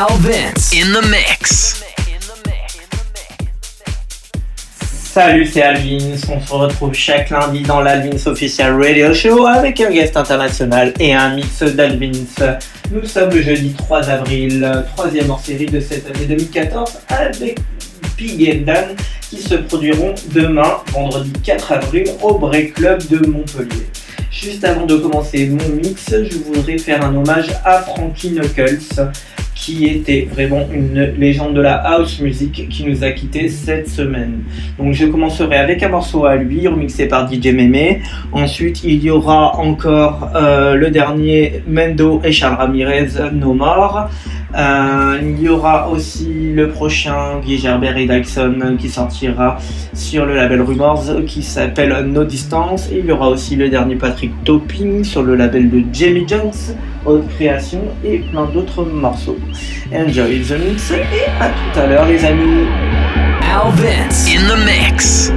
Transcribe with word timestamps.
Al 0.00 0.08
in 0.72 0.94
the 0.94 1.06
mix. 1.10 1.84
Salut, 4.88 5.46
c'est 5.46 5.60
Alvin. 5.60 5.98
On 6.30 6.40
se 6.40 6.54
retrouve 6.54 6.94
chaque 6.94 7.28
lundi 7.28 7.60
dans 7.64 7.82
l'Alvins 7.82 8.16
Official 8.24 8.82
Radio 8.82 9.12
Show 9.12 9.44
avec 9.44 9.78
un 9.82 9.90
guest 9.90 10.16
international 10.16 10.94
et 10.98 11.12
un 11.12 11.34
mix 11.34 11.62
d'Alvins. 11.62 12.12
Nous 12.90 13.04
sommes 13.04 13.28
le 13.28 13.42
jeudi 13.42 13.74
3 13.74 14.08
avril, 14.08 14.84
troisième 14.96 15.28
hors 15.28 15.40
série 15.40 15.66
de 15.66 15.80
cette 15.80 16.06
année 16.06 16.24
2014 16.24 16.92
avec 17.08 17.58
Pig 18.16 18.56
and 18.56 18.64
Dan 18.64 18.96
qui 19.28 19.36
se 19.36 19.56
produiront 19.56 20.14
demain, 20.32 20.78
vendredi 20.94 21.32
4 21.44 21.72
avril, 21.72 22.06
au 22.22 22.38
Break 22.38 22.72
Club 22.72 23.06
de 23.08 23.18
Montpellier. 23.26 23.86
Juste 24.30 24.64
avant 24.64 24.86
de 24.86 24.96
commencer 24.96 25.48
mon 25.48 25.68
mix, 25.68 26.06
je 26.08 26.38
voudrais 26.38 26.78
faire 26.78 27.04
un 27.04 27.14
hommage 27.14 27.48
à 27.66 27.82
Frankie 27.82 28.30
Knuckles 28.30 28.78
qui 29.60 29.84
était 29.84 30.26
vraiment 30.32 30.66
une 30.72 31.12
légende 31.18 31.54
de 31.54 31.60
la 31.60 31.74
house 31.74 32.18
music 32.20 32.66
qui 32.70 32.84
nous 32.84 33.04
a 33.04 33.10
quitté 33.10 33.50
cette 33.50 33.88
semaine. 33.88 34.42
Donc 34.78 34.94
je 34.94 35.04
commencerai 35.04 35.56
avec 35.56 35.82
un 35.82 35.90
morceau 35.90 36.24
à 36.24 36.36
lui, 36.36 36.66
remixé 36.66 37.06
par 37.06 37.30
DJ 37.30 37.48
Mémé. 37.48 38.00
Ensuite, 38.32 38.82
il 38.84 39.04
y 39.04 39.10
aura 39.10 39.56
encore 39.58 40.30
euh, 40.34 40.76
le 40.76 40.90
dernier 40.90 41.62
Mendo 41.68 42.22
et 42.24 42.32
Charles 42.32 42.56
Ramirez, 42.56 43.08
No 43.34 43.52
More. 43.52 44.08
Euh, 44.56 45.18
il 45.22 45.42
y 45.42 45.48
aura 45.48 45.90
aussi 45.90 46.52
le 46.54 46.70
prochain 46.70 47.40
Guy 47.44 47.58
Gerbert 47.58 47.96
et 47.98 48.06
Dyson 48.06 48.76
qui 48.80 48.88
sortira 48.88 49.58
sur 49.92 50.26
le 50.26 50.34
label 50.34 50.62
Rumors 50.62 51.24
qui 51.26 51.42
s'appelle 51.42 51.94
No 52.06 52.24
Distance. 52.24 52.88
Il 52.90 53.04
y 53.04 53.12
aura 53.12 53.28
aussi 53.28 53.56
le 53.56 53.68
dernier 53.68 53.96
Patrick 53.96 54.32
Topping 54.44 55.04
sur 55.04 55.22
le 55.22 55.36
label 55.36 55.70
de 55.70 55.82
Jamie 55.92 56.24
Jones, 56.26 56.50
Haute 57.04 57.28
Création 57.28 57.82
et 58.04 58.18
plein 58.18 58.46
d'autres 58.46 58.84
morceaux. 58.84 59.38
Enjoy 59.92 60.40
the 60.42 60.52
mix 60.52 60.90
et 60.90 61.30
à 61.40 61.48
tout 61.48 61.80
à 61.80 61.86
l'heure 61.86 62.06
les 62.06 62.24
amis. 62.24 62.66
Al 63.42 63.72
Vince 63.72 64.28
in 64.28 64.46
the 64.48 64.58
mix. 64.64 65.32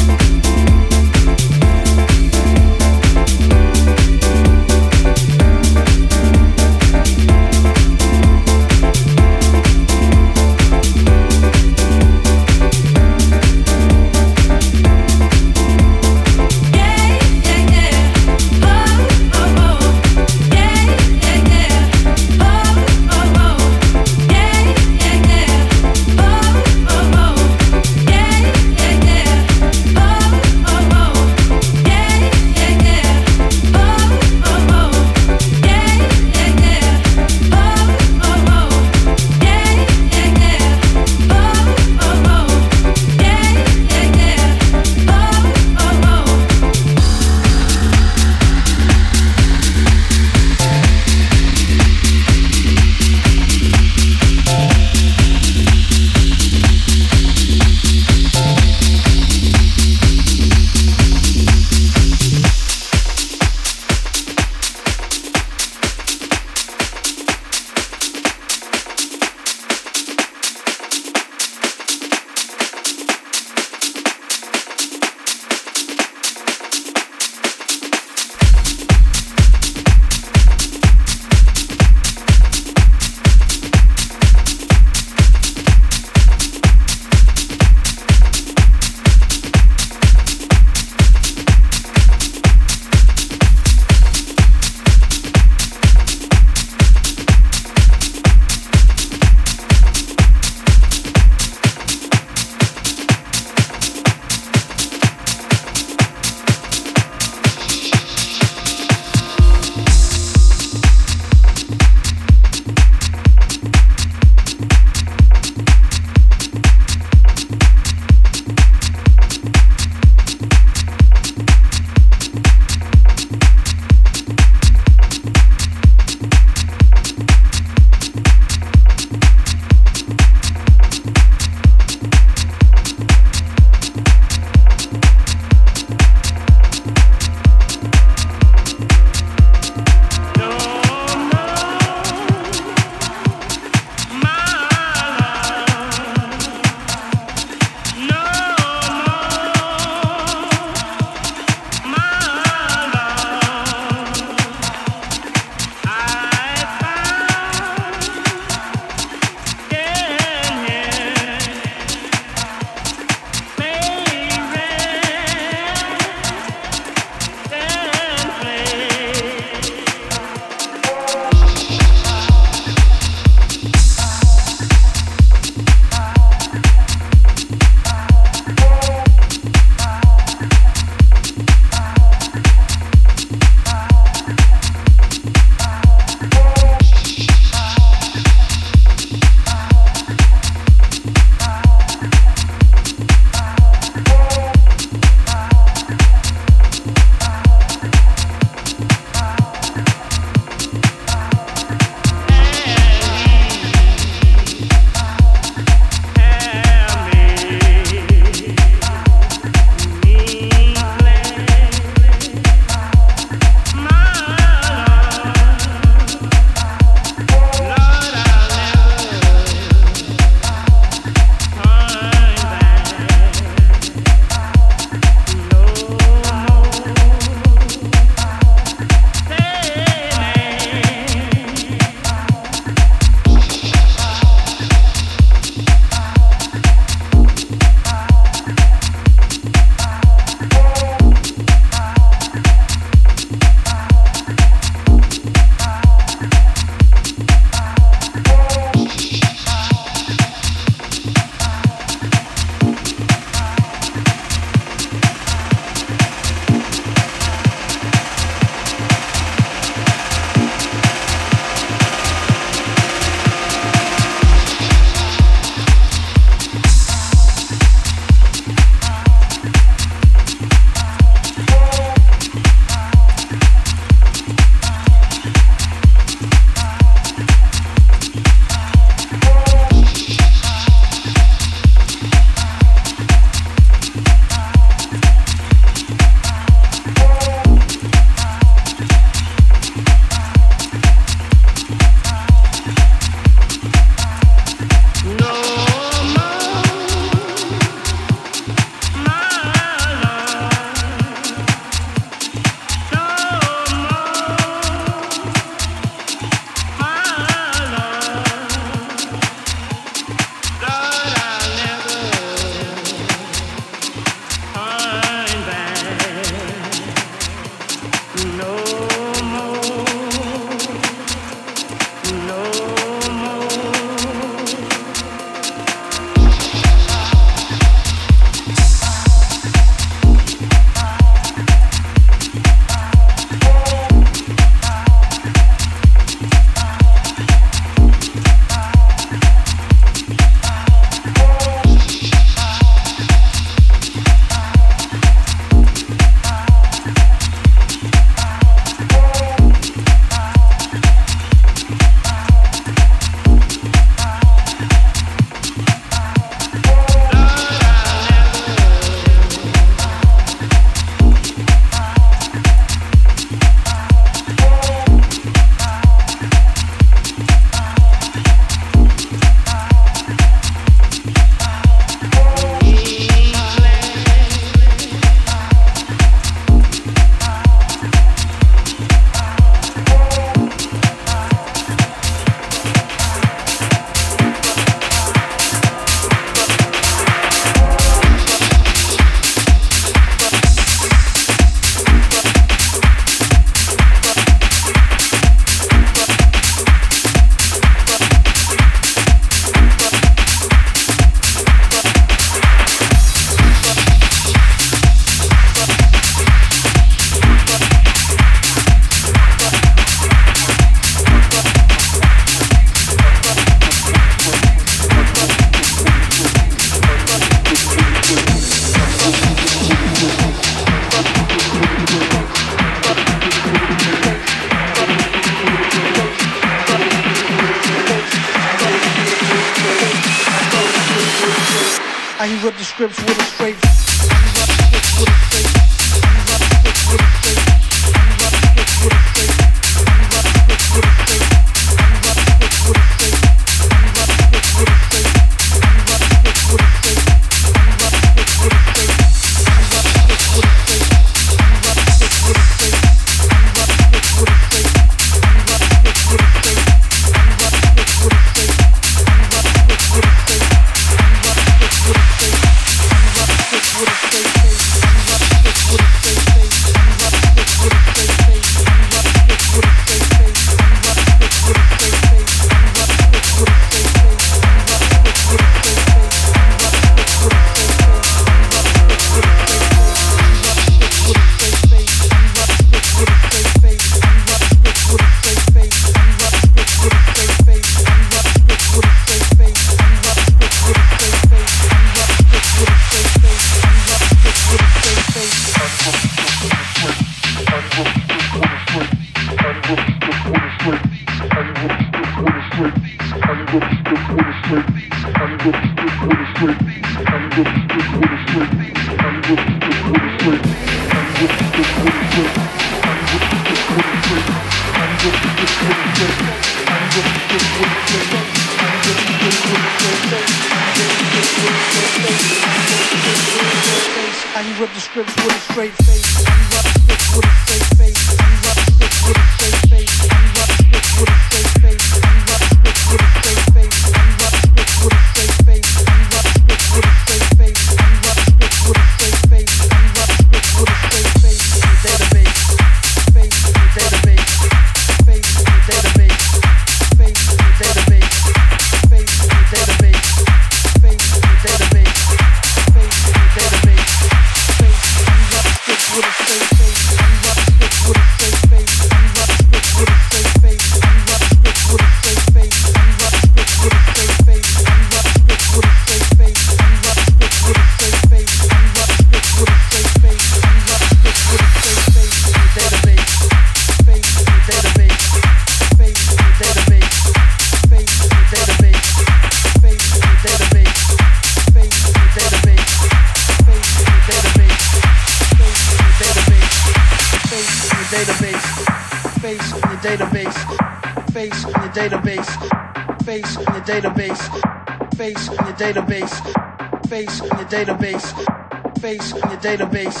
database. 599.44 600.00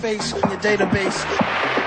Face 0.00 0.32
in 0.32 0.48
your 0.48 0.58
database. 0.60 1.81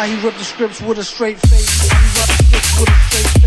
I 0.00 0.18
rip 0.24 0.34
the 0.34 0.44
scripts 0.44 0.80
with 0.80 0.98
a 0.98 1.04
straight 1.04 1.38
face. 1.38 1.90
I 1.90 1.96
the 2.16 2.42
scripts 2.42 2.80
with 2.80 2.88
a 2.88 2.92
straight 2.92 3.28
face. 3.28 3.39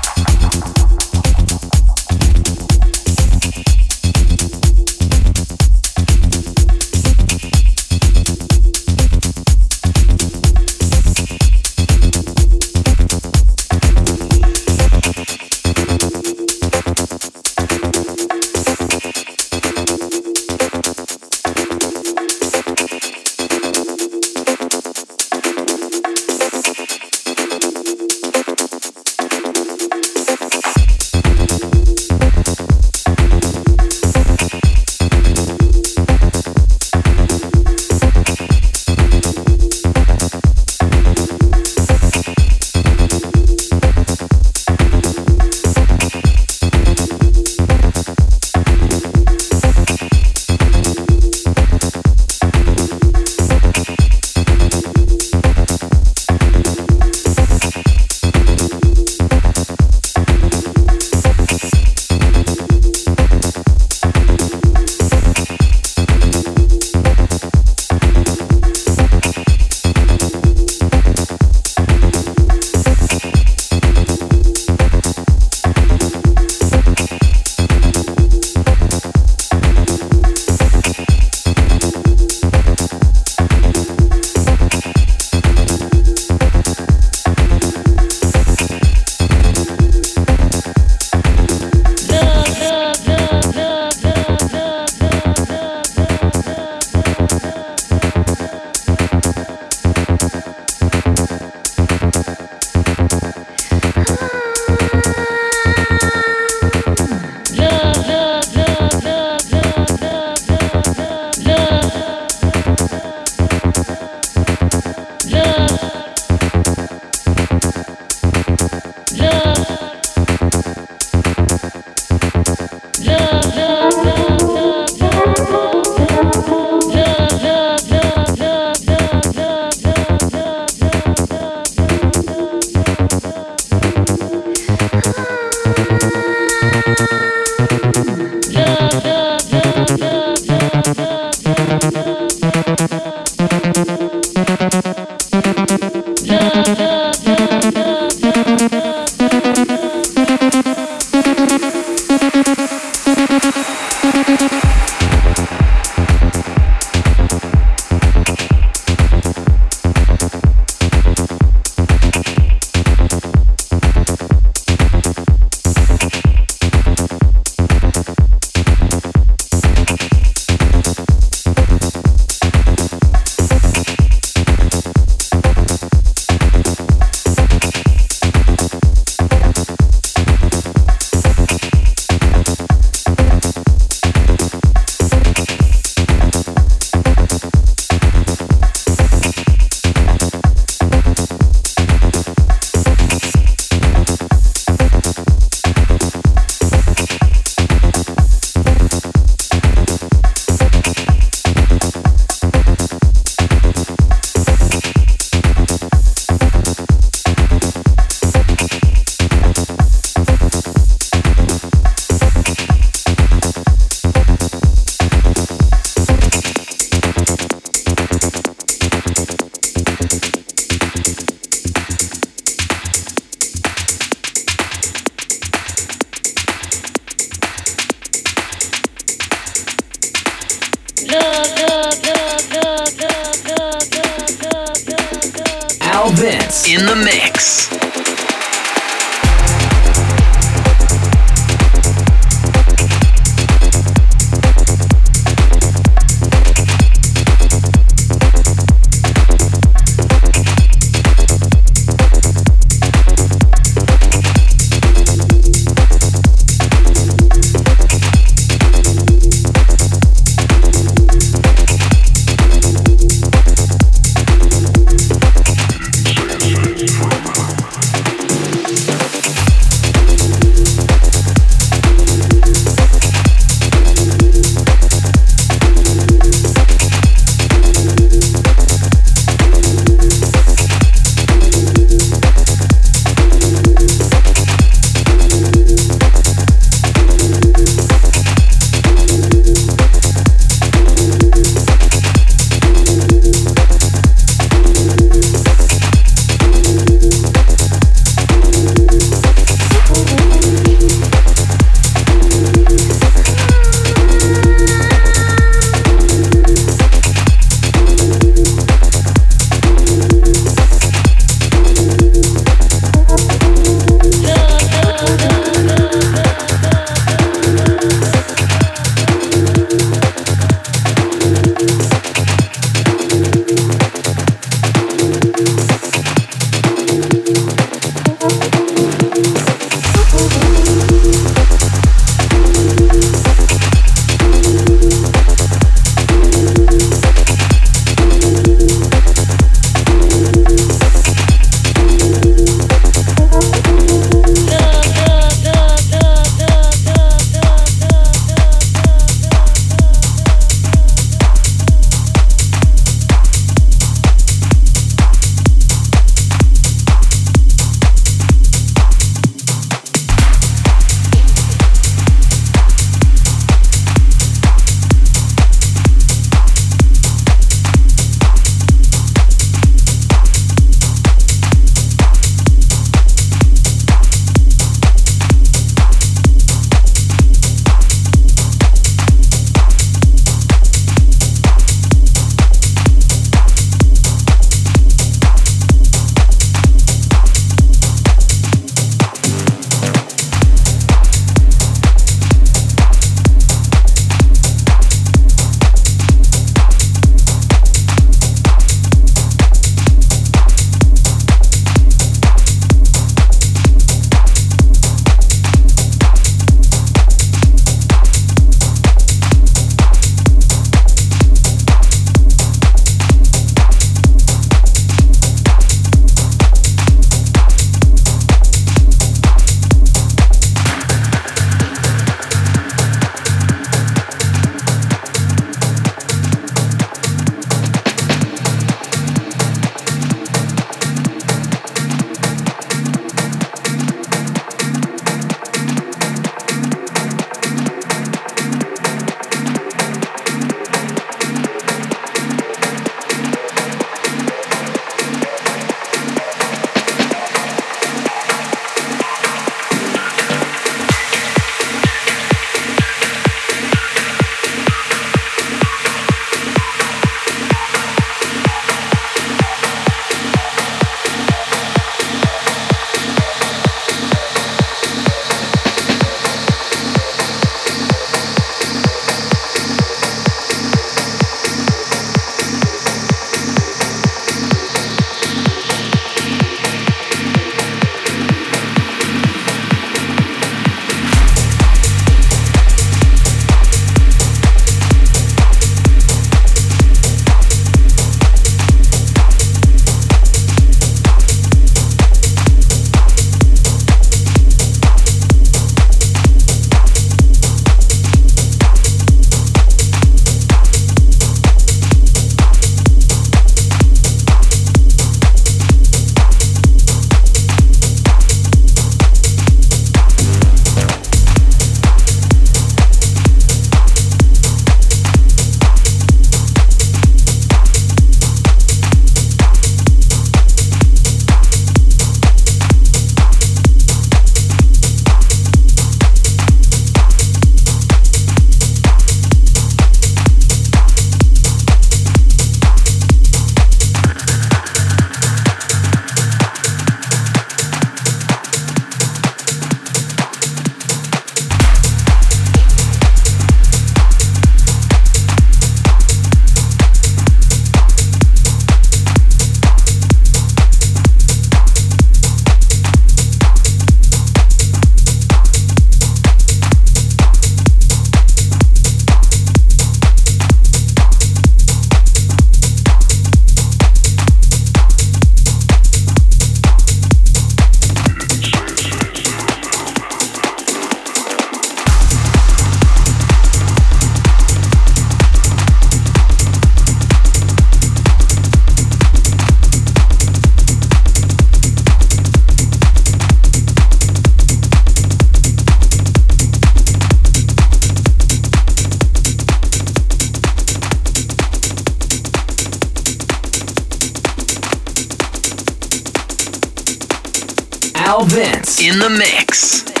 Vince 598.33 598.79
in 598.81 598.97
the 598.97 599.09
mix. 599.09 600.00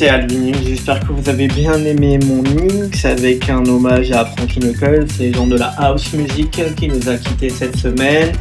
C'est 0.00 0.08
Alvin. 0.08 0.52
J'espère 0.66 0.98
que 1.00 1.12
vous 1.12 1.28
avez 1.28 1.46
bien 1.46 1.74
aimé 1.84 2.18
mon 2.24 2.40
mix 2.40 3.04
avec 3.04 3.50
un 3.50 3.62
hommage 3.66 4.10
à 4.12 4.24
Frankie 4.24 4.58
Knuckles, 4.58 5.04
les 5.18 5.30
gens 5.30 5.46
de 5.46 5.58
la 5.58 5.74
house 5.76 6.14
music 6.14 6.58
qui 6.74 6.88
nous 6.88 7.06
a 7.06 7.18
quittés 7.18 7.50
cette 7.50 7.76
semaine. 7.76 8.32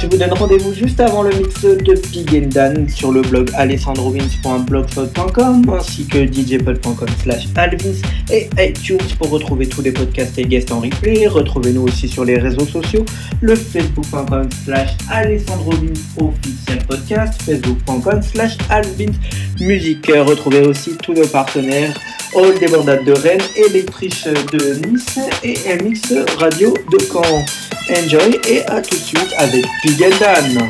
Je 0.00 0.06
vous 0.06 0.16
donne 0.16 0.32
rendez-vous 0.32 0.72
juste 0.72 1.00
avant 1.00 1.22
le 1.22 1.30
mix 1.30 1.62
de 1.62 2.36
and 2.36 2.50
Dan 2.50 2.88
sur 2.88 3.10
le 3.10 3.20
blog 3.20 3.50
alessandrovins.blogspot.com 3.54 5.68
ainsi 5.70 6.06
que 6.06 6.24
djpod.com 6.24 7.08
slash 7.20 7.48
alvins 7.56 8.00
et 8.30 8.48
iTunes 8.58 9.00
pour 9.18 9.30
retrouver 9.30 9.66
tous 9.66 9.82
les 9.82 9.90
podcasts 9.90 10.38
et 10.38 10.44
guests 10.44 10.70
en 10.70 10.78
replay. 10.78 11.26
Retrouvez-nous 11.26 11.82
aussi 11.82 12.06
sur 12.06 12.24
les 12.24 12.38
réseaux 12.38 12.64
sociaux, 12.64 13.04
le 13.40 13.56
facebook.com 13.56 14.48
slash 14.64 14.90
alessandrovins 15.10 15.94
officiel 16.20 16.78
podcast, 16.86 17.42
facebook.com 17.42 18.22
slash 18.22 18.56
alvins 18.70 19.18
musique. 19.60 20.06
Retrouvez 20.06 20.60
aussi 20.60 20.96
tous 21.02 21.14
nos 21.14 21.26
partenaires 21.26 21.92
All 22.34 22.58
Débordade 22.58 23.04
de 23.04 23.12
Rennes, 23.12 23.40
Electriche 23.56 24.24
de 24.24 24.74
Nice 24.86 25.18
et 25.42 25.54
MX 25.74 26.26
Radio 26.38 26.74
de 26.90 26.98
Caen. 26.98 27.44
Enjoy 27.90 28.38
et 28.48 28.64
à 28.66 28.82
tout 28.82 28.96
de 28.96 29.02
suite 29.02 29.32
avec 29.38 29.64
Pig 29.82 30.02
and 30.02 30.18
Dan. 30.20 30.68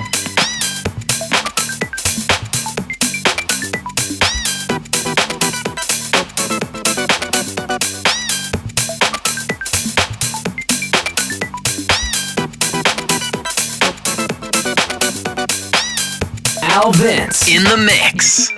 Al 16.63 16.93
Vince 16.93 17.49
in 17.49 17.65
the 17.65 17.77
mix. 17.77 18.49
Al 18.49 18.53
Vince 18.53 18.53
in 18.53 18.53
the 18.53 18.53
mix. 18.53 18.58